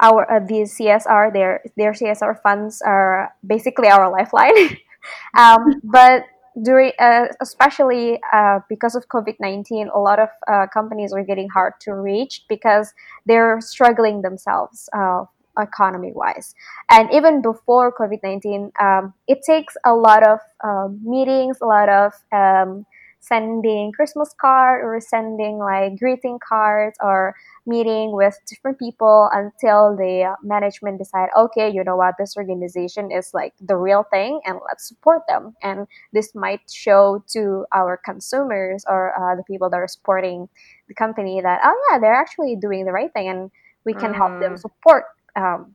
[0.00, 4.76] our uh, the CSR their their CSR funds are basically our lifeline.
[5.36, 6.24] um, but
[6.62, 11.48] during uh, especially uh, because of COVID nineteen, a lot of uh, companies are getting
[11.48, 12.92] hard to reach because
[13.26, 14.88] they're struggling themselves.
[14.96, 15.24] Uh,
[15.58, 16.54] economy wise
[16.90, 22.14] and even before covid-19 um, it takes a lot of um, meetings a lot of
[22.32, 22.86] um,
[23.22, 27.34] sending christmas cards or sending like greeting cards or
[27.66, 32.14] meeting with different people until the management decide okay you know what?
[32.18, 35.54] This organization is like the real thing and let's support them.
[35.62, 40.48] And this might show to our consumers or uh, the people that are supporting
[40.88, 43.50] the company that oh yeah they're actually doing the right thing and
[43.84, 44.60] we can help them Mm.
[44.60, 45.04] support
[45.36, 45.74] um,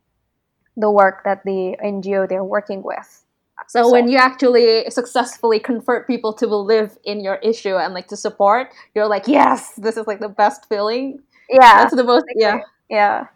[0.77, 3.25] the work that the ngo they're working with
[3.67, 8.17] So when you actually successfully convert people to believe in your issue and like to
[8.17, 11.19] support, you're like, yes, this is like the best feeling.
[11.49, 12.25] yeah That's the most.
[12.35, 13.27] Yeah, yeah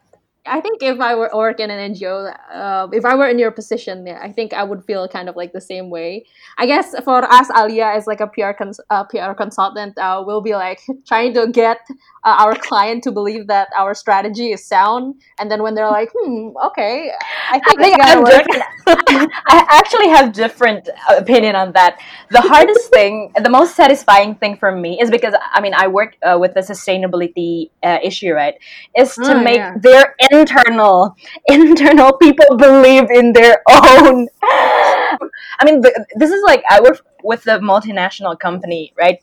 [0.46, 3.52] I think if I were work in an NGO, uh, if I were in your
[3.52, 6.26] position, yeah, I think I would feel kind of like the same way.
[6.58, 10.42] I guess for us, Alia as like a PR cons- uh, PR consultant, uh, we'll
[10.42, 11.78] be like trying to get
[12.24, 16.10] uh, our client to believe that our strategy is sound, and then when they're like,
[16.18, 17.12] hmm, okay,
[17.52, 18.48] I think think I work.
[18.88, 22.00] I actually have different opinion on that.
[22.30, 26.16] The hardest thing, the most satisfying thing for me is because I mean I work
[26.24, 28.56] uh, with the sustainability uh, issue, right?
[28.96, 29.76] Is to Ah, make yeah.
[29.76, 31.16] their internal
[31.48, 34.28] internal people believe in their own.
[34.44, 35.82] I mean,
[36.16, 39.20] this is like I work with the multinational company, right?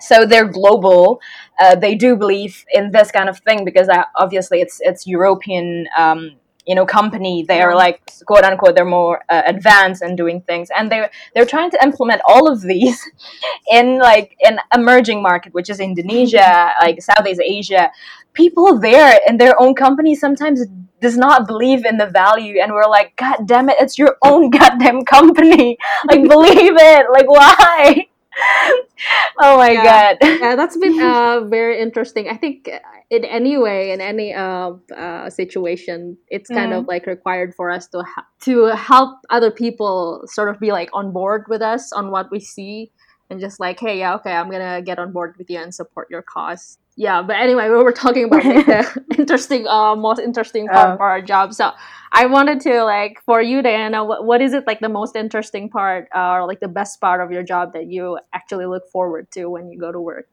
[0.00, 1.20] so they're global.
[1.58, 5.88] Uh, they do believe in this kind of thing because uh, obviously it's it's European,
[5.96, 6.32] um,
[6.66, 7.44] you know, company.
[7.46, 11.46] They are like quote unquote they're more uh, advanced in doing things, and they they're
[11.46, 13.00] trying to implement all of these
[13.70, 17.90] in like an emerging market, which is Indonesia, like Southeast Asia.
[18.34, 20.64] People there in their own company sometimes
[21.00, 24.50] does not believe in the value, and we're like, God damn it, it's your own
[24.58, 25.76] goddamn company.
[26.10, 27.06] Like believe it.
[27.12, 28.06] Like why?
[29.40, 29.84] oh my Yeah.
[29.84, 30.16] god.
[30.22, 32.28] yeah, that's been uh, very interesting.
[32.28, 32.78] I think uh,
[33.10, 37.86] in any way, in any uh, uh, situation, it's kind of like required for us
[37.88, 42.10] to ha- to help other people sort of be like on board with us on
[42.10, 42.90] what we see,
[43.30, 46.08] and just like, hey, yeah, okay, I'm gonna get on board with you and support
[46.10, 46.78] your cause.
[46.96, 50.96] Yeah, but anyway, we were talking about like, the interesting, uh, most interesting part Oh.
[50.98, 51.54] for our job.
[51.54, 51.72] So
[52.12, 55.70] I wanted to like for you, Diana, what, what is it like the most interesting
[55.70, 59.30] part uh, or like the best part of your job that you actually look forward
[59.32, 60.28] to when you go to work?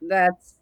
[0.00, 0.54] That's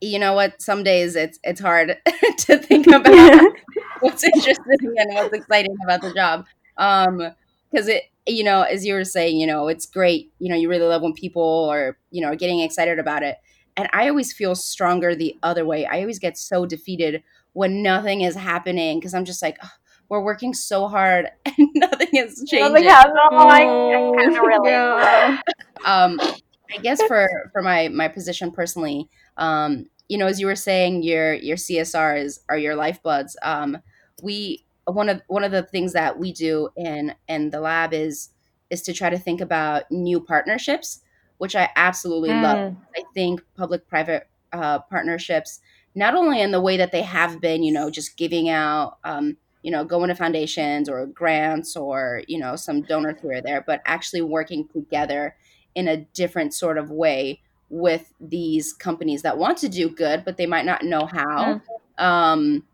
[0.00, 0.60] you know what.
[0.62, 1.96] Some days it's it's hard
[2.38, 3.52] to think about
[4.00, 6.46] what's interesting and what's exciting about the job.
[6.76, 7.32] Um,
[7.70, 10.32] because it you know as you were saying, you know it's great.
[10.38, 13.36] You know you really love when people are you know getting excited about it.
[13.76, 15.86] And I always feel stronger the other way.
[15.86, 19.58] I always get so defeated when nothing is happening because I'm just like.
[19.62, 19.70] "Ugh,
[20.08, 22.72] we're working so hard and nothing is changing.
[22.72, 23.16] Nothing happened.
[23.32, 24.70] Oh, I, I kind of relate.
[24.70, 25.40] Yeah.
[25.84, 30.56] um, I guess for for my my position personally, um, you know, as you were
[30.56, 33.34] saying, your your CSRs are your lifebloods.
[33.42, 33.78] Um,
[34.22, 38.30] we one of one of the things that we do in in the lab is
[38.68, 41.00] is to try to think about new partnerships,
[41.38, 42.76] which I absolutely love.
[42.96, 45.60] I think public private uh, partnerships,
[45.94, 49.36] not only in the way that they have been, you know, just giving out, um,
[49.62, 53.64] you know, going to foundations or grants or, you know, some donor here or there,
[53.66, 55.36] but actually working together
[55.74, 60.36] in a different sort of way with these companies that want to do good, but
[60.36, 61.60] they might not know how.
[61.98, 62.64] Um,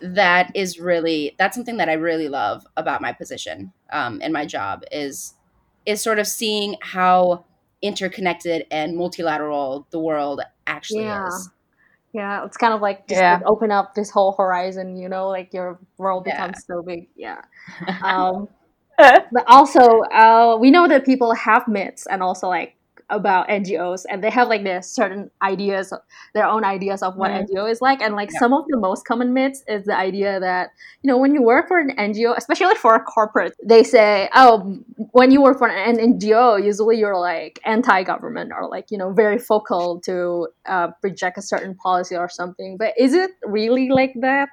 [0.00, 4.44] that is really that's something that I really love about my position um, and my
[4.44, 5.34] job is
[5.86, 7.44] is sort of seeing how
[7.84, 11.26] interconnected and multilateral the world actually Yeah.
[11.26, 11.50] is.
[12.14, 13.36] Yeah, it's kind of like just Yeah.
[13.36, 16.32] like open up this whole horizon, you know, like your world Yeah.
[16.32, 17.08] becomes so big.
[17.14, 17.42] Yeah.
[18.02, 18.48] Um,
[18.96, 22.76] but also, uh, we know that people have myths and also like
[23.10, 25.92] about NGOs, and they have like their certain ideas,
[26.34, 27.46] their own ideas of what Mm.
[27.46, 28.02] NGO is like.
[28.02, 28.38] And like Yeah.
[28.38, 30.70] some of the most common myths is the idea that
[31.02, 34.78] you know when you work for an NGO, especially for a corporate, they say, oh,
[35.12, 39.38] when you work for an NGO, usually you're like anti-government or like you know very
[39.38, 42.76] focal to uh, project a certain policy or something.
[42.76, 44.48] But is it really like that?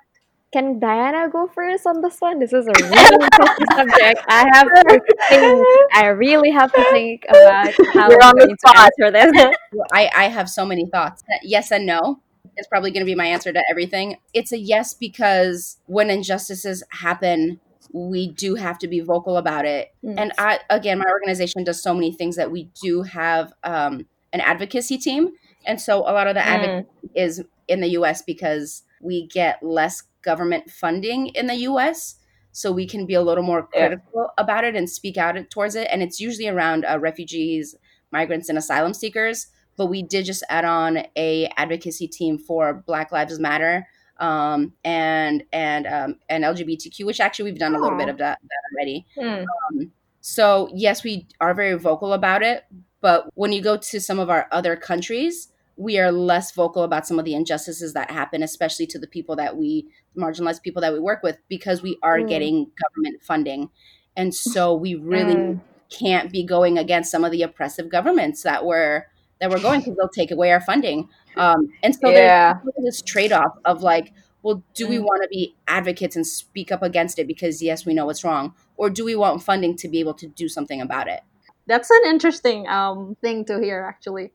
[0.52, 2.40] Can Diana go first on this one?
[2.40, 4.22] This is a really touchy subject.
[4.28, 5.68] I have to think.
[5.94, 9.56] I really have to think about how You're I'm on the going to answer this.
[9.94, 11.24] I, I have so many thoughts.
[11.42, 12.20] Yes and no
[12.58, 14.18] is probably going to be my answer to everything.
[14.34, 17.60] It's a yes because when injustices happen,
[17.94, 19.94] we do have to be vocal about it.
[20.04, 20.16] Mm.
[20.18, 24.42] And I, again, my organization does so many things that we do have um, an
[24.42, 25.32] advocacy team.
[25.66, 26.46] And so a lot of the Mm.
[26.46, 32.16] advocacy is in the US because we get less government funding in the US.
[32.52, 33.88] So we can be a little more Yeah.
[33.88, 35.88] critical about it and speak out towards it.
[35.92, 37.76] And it's usually around uh, refugees,
[38.12, 39.48] migrants, and asylum seekers.
[39.78, 43.88] But we did just add on a advocacy team for Black Lives Matter
[44.22, 48.40] um, and and um, and LGBTQ, which actually we've done a little bit of that,
[48.42, 49.06] that already.
[49.18, 49.90] Mm.
[50.22, 52.64] So yes, we are very vocal about it,
[53.02, 57.08] but when you go to some of our other countries, we are less vocal about
[57.08, 60.94] some of the injustices that happen, especially to the people that we marginalized people that
[60.94, 62.28] we work with, because we are Mm.
[62.28, 63.70] getting government funding,
[64.16, 65.62] and so we really Mm.
[65.90, 69.06] can't be going against some of the oppressive governments that we're
[69.40, 71.10] that we're going because they'll take away our funding.
[71.36, 72.60] Um, and so Yeah.
[72.64, 75.04] there's this trade off of like, well, do we Mm.
[75.04, 78.54] want to be advocates and speak up against it because yes, we know it's wrong,
[78.78, 81.22] or do we want funding to be able to do something about it?
[81.66, 84.32] That's an interesting um, thing to hear, actually.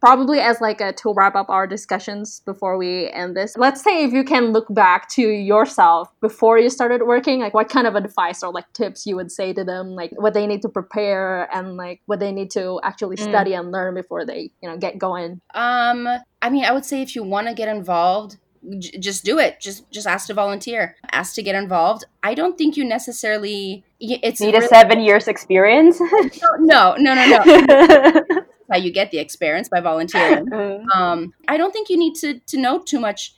[0.00, 3.56] Probably as like a to wrap up our discussions before we end this.
[3.56, 7.68] Let's say if you can look back to yourself before you started working, like what
[7.68, 10.62] kind of advice or like tips you would say to them, like what they need
[10.62, 13.28] to prepare and like what they need to actually Mm.
[13.28, 15.40] study and learn before they you know get going.
[15.54, 16.06] Um,
[16.42, 18.36] I mean, I would say if you want to get involved,
[18.78, 19.60] j- just do it.
[19.60, 20.94] Just just ask to volunteer.
[21.10, 22.04] Ask to get involved.
[22.22, 23.82] I don't think you necessarily.
[24.00, 25.98] It's Need a seven years experience?
[26.60, 28.22] no, no, no, no.
[28.70, 30.46] How you get the experience by volunteering.
[30.58, 30.84] Mm.
[30.94, 33.34] um, I don't think you need to to know too much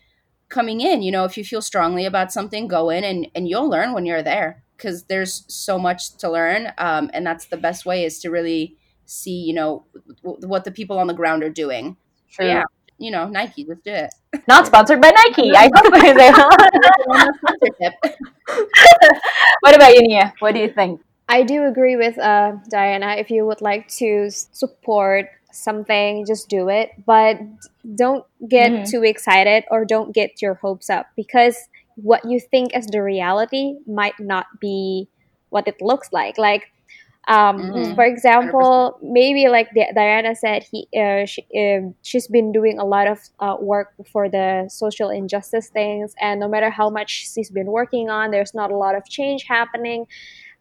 [0.48, 1.02] coming in.
[1.02, 4.06] You know, if you feel strongly about something, go in and and you'll learn when
[4.06, 6.72] you're there because there's so much to learn.
[6.78, 9.84] Um, and that's the best way is to really see, you know,
[10.22, 11.96] w- what the people on the ground are doing.
[12.30, 12.46] True.
[12.46, 12.64] Yeah,
[12.98, 14.10] you know, Nike, let's do it.
[14.48, 15.52] Not sponsored by Nike.
[15.54, 16.14] I hope they
[19.60, 20.32] what about you, Nia?
[20.38, 21.00] What do you think?
[21.30, 23.16] I do agree with uh, Diana.
[23.18, 26.90] If you would like to support something, just do it.
[27.06, 27.38] But
[27.96, 28.84] don't get Mhm.
[28.84, 31.56] too excited or don't get your hopes up because
[31.96, 35.08] what you think as the reality might not be
[35.50, 36.38] what it looks like.
[36.38, 36.68] Like,
[37.28, 37.94] um, Mhm.
[37.94, 43.06] for example, maybe like Diana said, he uh, she, um she's been doing a lot
[43.08, 47.68] of uh, work for the social injustice things, and no matter how much she's been
[47.70, 50.06] working on, there's not a lot of change happening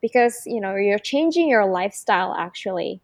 [0.01, 3.01] because you know you're changing your lifestyle actually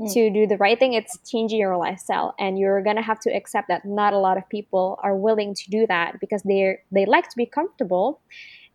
[0.00, 0.12] Mm.
[0.14, 3.68] to do the right thing it's changing your lifestyle and you're gonna have to accept
[3.68, 7.28] that not a lot of people are willing to do that because they they like
[7.28, 8.18] to be comfortable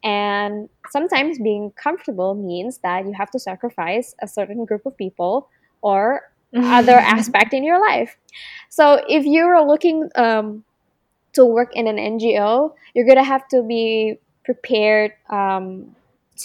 [0.03, 5.49] and sometimes being comfortable means that you have to sacrifice a certain group of people
[5.81, 6.21] or
[6.55, 8.15] other aspect in your life
[8.69, 10.63] so if you're looking um,
[11.33, 15.95] to work in an ngo you're gonna have to be prepared um,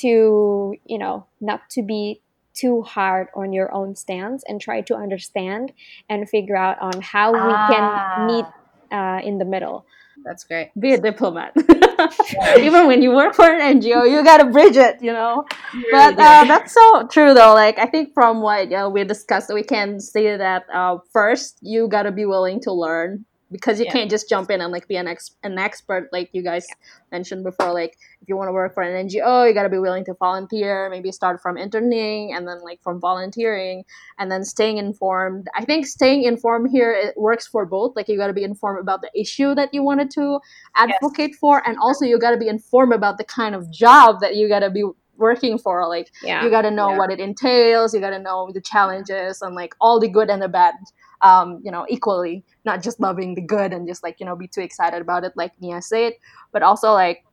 [0.00, 2.20] to you know not to be
[2.54, 5.72] too hard on your own stance and try to understand
[6.08, 8.44] and figure out on how we can meet
[8.92, 9.86] uh, in the middle
[10.24, 10.70] That's great.
[10.78, 11.52] Be a diplomat.
[12.58, 15.44] Even when you work for an NGO, you gotta bridge it, you know.
[15.90, 17.54] But uh, that's so true, though.
[17.54, 21.88] Like I think from what uh, we discussed, we can say that uh, first you
[21.88, 23.92] gotta be willing to learn because you Yeah.
[23.92, 26.66] can't just jump in and like be an ex- an expert, like you guys
[27.10, 27.72] mentioned before.
[27.72, 30.88] Like if you want to work for an NGO, you gotta be willing to volunteer.
[30.90, 33.84] Maybe start from interning and then like from volunteering
[34.18, 35.46] and then staying informed.
[35.54, 37.94] I think staying informed here it works for both.
[37.94, 40.40] Like you gotta be informed about the issue that you wanted to
[40.76, 44.48] advocate for, and also you gotta be informed about the kind of job that you
[44.48, 44.84] gotta be
[45.18, 45.86] working for.
[45.88, 46.98] Like yeah you got to know Yeah.
[46.98, 50.40] what it entails you got to know the challenges and like all the good and
[50.42, 50.74] the bad
[51.22, 54.48] um, you know equally not just loving the good and just like you know be
[54.48, 56.12] too excited about it like nia said
[56.52, 57.24] but also like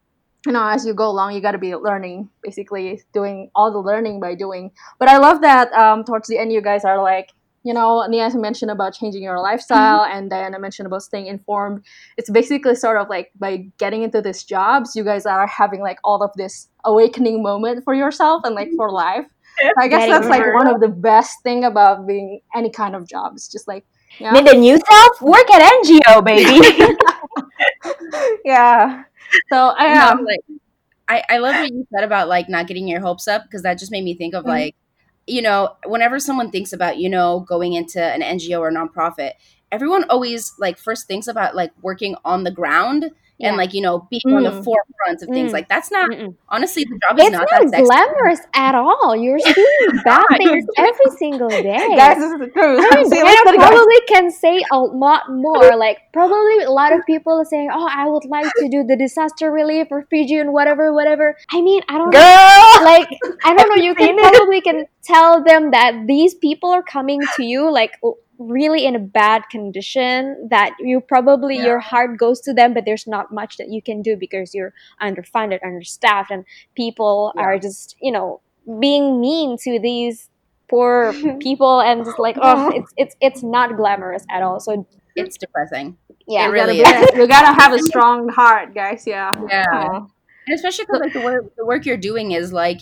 [0.45, 3.79] you know as you go along you got to be learning basically doing all the
[3.79, 7.29] learning by doing but i love that um, towards the end you guys are like
[7.63, 10.17] you know, Nia mentioned about changing your lifestyle, Mm-hmm.
[10.17, 11.83] and Diana mentioned about staying informed.
[12.17, 15.99] It's basically sort of like by getting into these jobs, you guys are having like
[16.03, 19.27] all of this awakening moment for yourself and like for life.
[19.61, 22.95] So I guess Getting that's like one of the best thing about being any kind
[22.95, 23.33] of job.
[23.35, 23.85] It's just like,
[24.19, 25.21] yeah, Need a new self?
[25.21, 26.59] Work at NGO, baby.
[28.45, 29.03] yeah.
[29.51, 30.25] So I No, am.
[30.25, 30.39] like
[31.07, 33.79] I, I love what you said about like not getting your hopes up because that
[33.79, 34.47] just made me think of Mhm.
[34.47, 34.75] like
[35.27, 39.33] you know whenever someone thinks about you know going into an ngo or nonprofit
[39.71, 43.47] everyone always like first thinks about like working on the ground Yeah.
[43.49, 44.63] and like you know being on the Mm.
[44.65, 45.53] forefront of things Mm.
[45.53, 46.35] like that's not Mm-mm.
[46.49, 49.15] honestly the job is It's not, not, that sexy glamorous at all.
[49.15, 51.87] You're seeing bad things every single day.
[51.95, 52.83] that's the truth.
[52.83, 53.67] I mean, See, Diana listen, guys.
[53.69, 55.75] probably can say a lot more.
[55.77, 58.97] Like, probably a lot of people are saying, "Oh, I would like to do the
[58.97, 62.19] disaster relief or Fiji and whatever, whatever." I mean, I don't know.
[62.19, 62.83] Girl!
[62.91, 63.07] Like,
[63.45, 63.81] I don't know.
[63.81, 67.93] You can probably can tell them that these people are coming to you like
[68.39, 70.47] really in a bad condition.
[70.49, 71.65] That you probably Yeah.
[71.65, 74.73] your heart goes to them, but there's not much that you can do because you're
[75.01, 77.43] underfunded, understaffed, and people Yeah.
[77.43, 78.41] are just you know
[78.79, 80.29] being mean to these
[80.69, 84.85] poor people and just like oh it's it's it's not glamorous at all so
[85.15, 89.05] it's depressing yeah It You really gotta, is you gotta have a strong heart, guys.
[89.07, 89.31] Yeah.
[89.49, 89.95] yeah Aw.
[90.47, 92.81] and especially because like the work, the work you're doing is like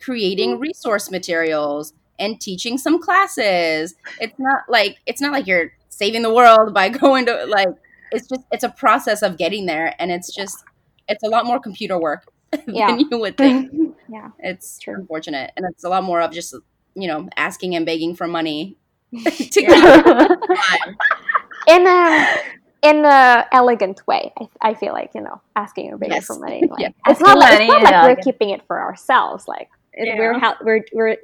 [0.00, 0.62] creating mm-hmm.
[0.62, 6.32] resource materials and teaching some classes it's not like it's not like you're saving the
[6.32, 7.68] world by going to like
[8.12, 10.64] it's just it's a process of getting there and it's just
[11.08, 12.26] it's a lot more computer work
[12.66, 12.88] Yeah.
[12.88, 13.70] than you would think
[14.08, 14.30] Yeah.
[14.38, 14.94] it's True.
[14.94, 16.54] unfortunate and it's a lot more of just
[16.94, 18.76] you know asking and begging for money
[19.12, 20.26] to Yeah.
[20.28, 20.96] keep
[21.68, 22.36] in a
[22.82, 26.26] in a elegant way I, I feel like you know asking or begging Yes.
[26.26, 26.88] for money like, Yeah.
[27.08, 30.16] it's not like, Money it's not like we're keeping it for ourselves like Yeah.
[30.18, 31.16] we're hel- we're we're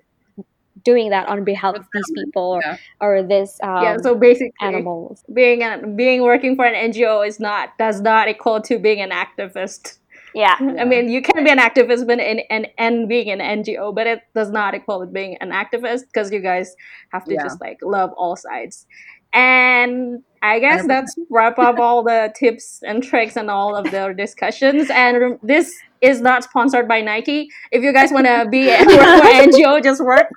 [0.84, 2.76] doing that on behalf of these people or, Yeah.
[3.00, 3.96] or this um, yeah.
[4.02, 8.60] So basically, animals being a, being working for an NGO is not does not equal
[8.62, 9.98] to being an activist.
[10.34, 13.94] yeah I mean, you can be an activist but in, and and being an NGO,
[13.94, 16.74] but it does not equal with being an activist because you guys
[17.12, 17.42] have to Yeah.
[17.44, 18.86] just like love all sides.
[19.32, 24.14] And I guess that's wrap up all the tips and tricks and all of their
[24.14, 24.90] discussions.
[24.90, 25.74] And this
[26.04, 27.48] is not sponsored by Nike.
[27.72, 30.28] If you guys want to be work for NGO, just work.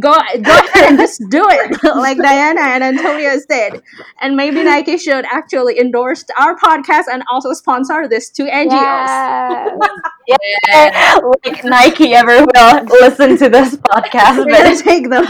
[0.00, 3.82] Go go ahead and just do it, like Diana and Antonia said.
[4.20, 8.70] And maybe Nike should actually endorse our podcast and also sponsor this to NGOs.
[10.26, 11.20] Yes.
[11.44, 14.38] like Nike ever will listen to this podcast.
[14.38, 15.24] We're But take them.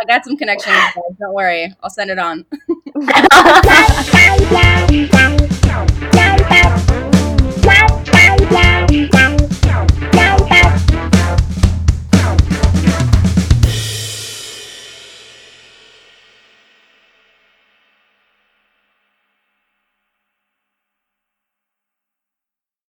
[0.00, 0.94] i got some connections guys.
[1.18, 2.44] don't worry i'll send it on
[7.62, 8.12] Bye
[8.50, 9.35] down, down.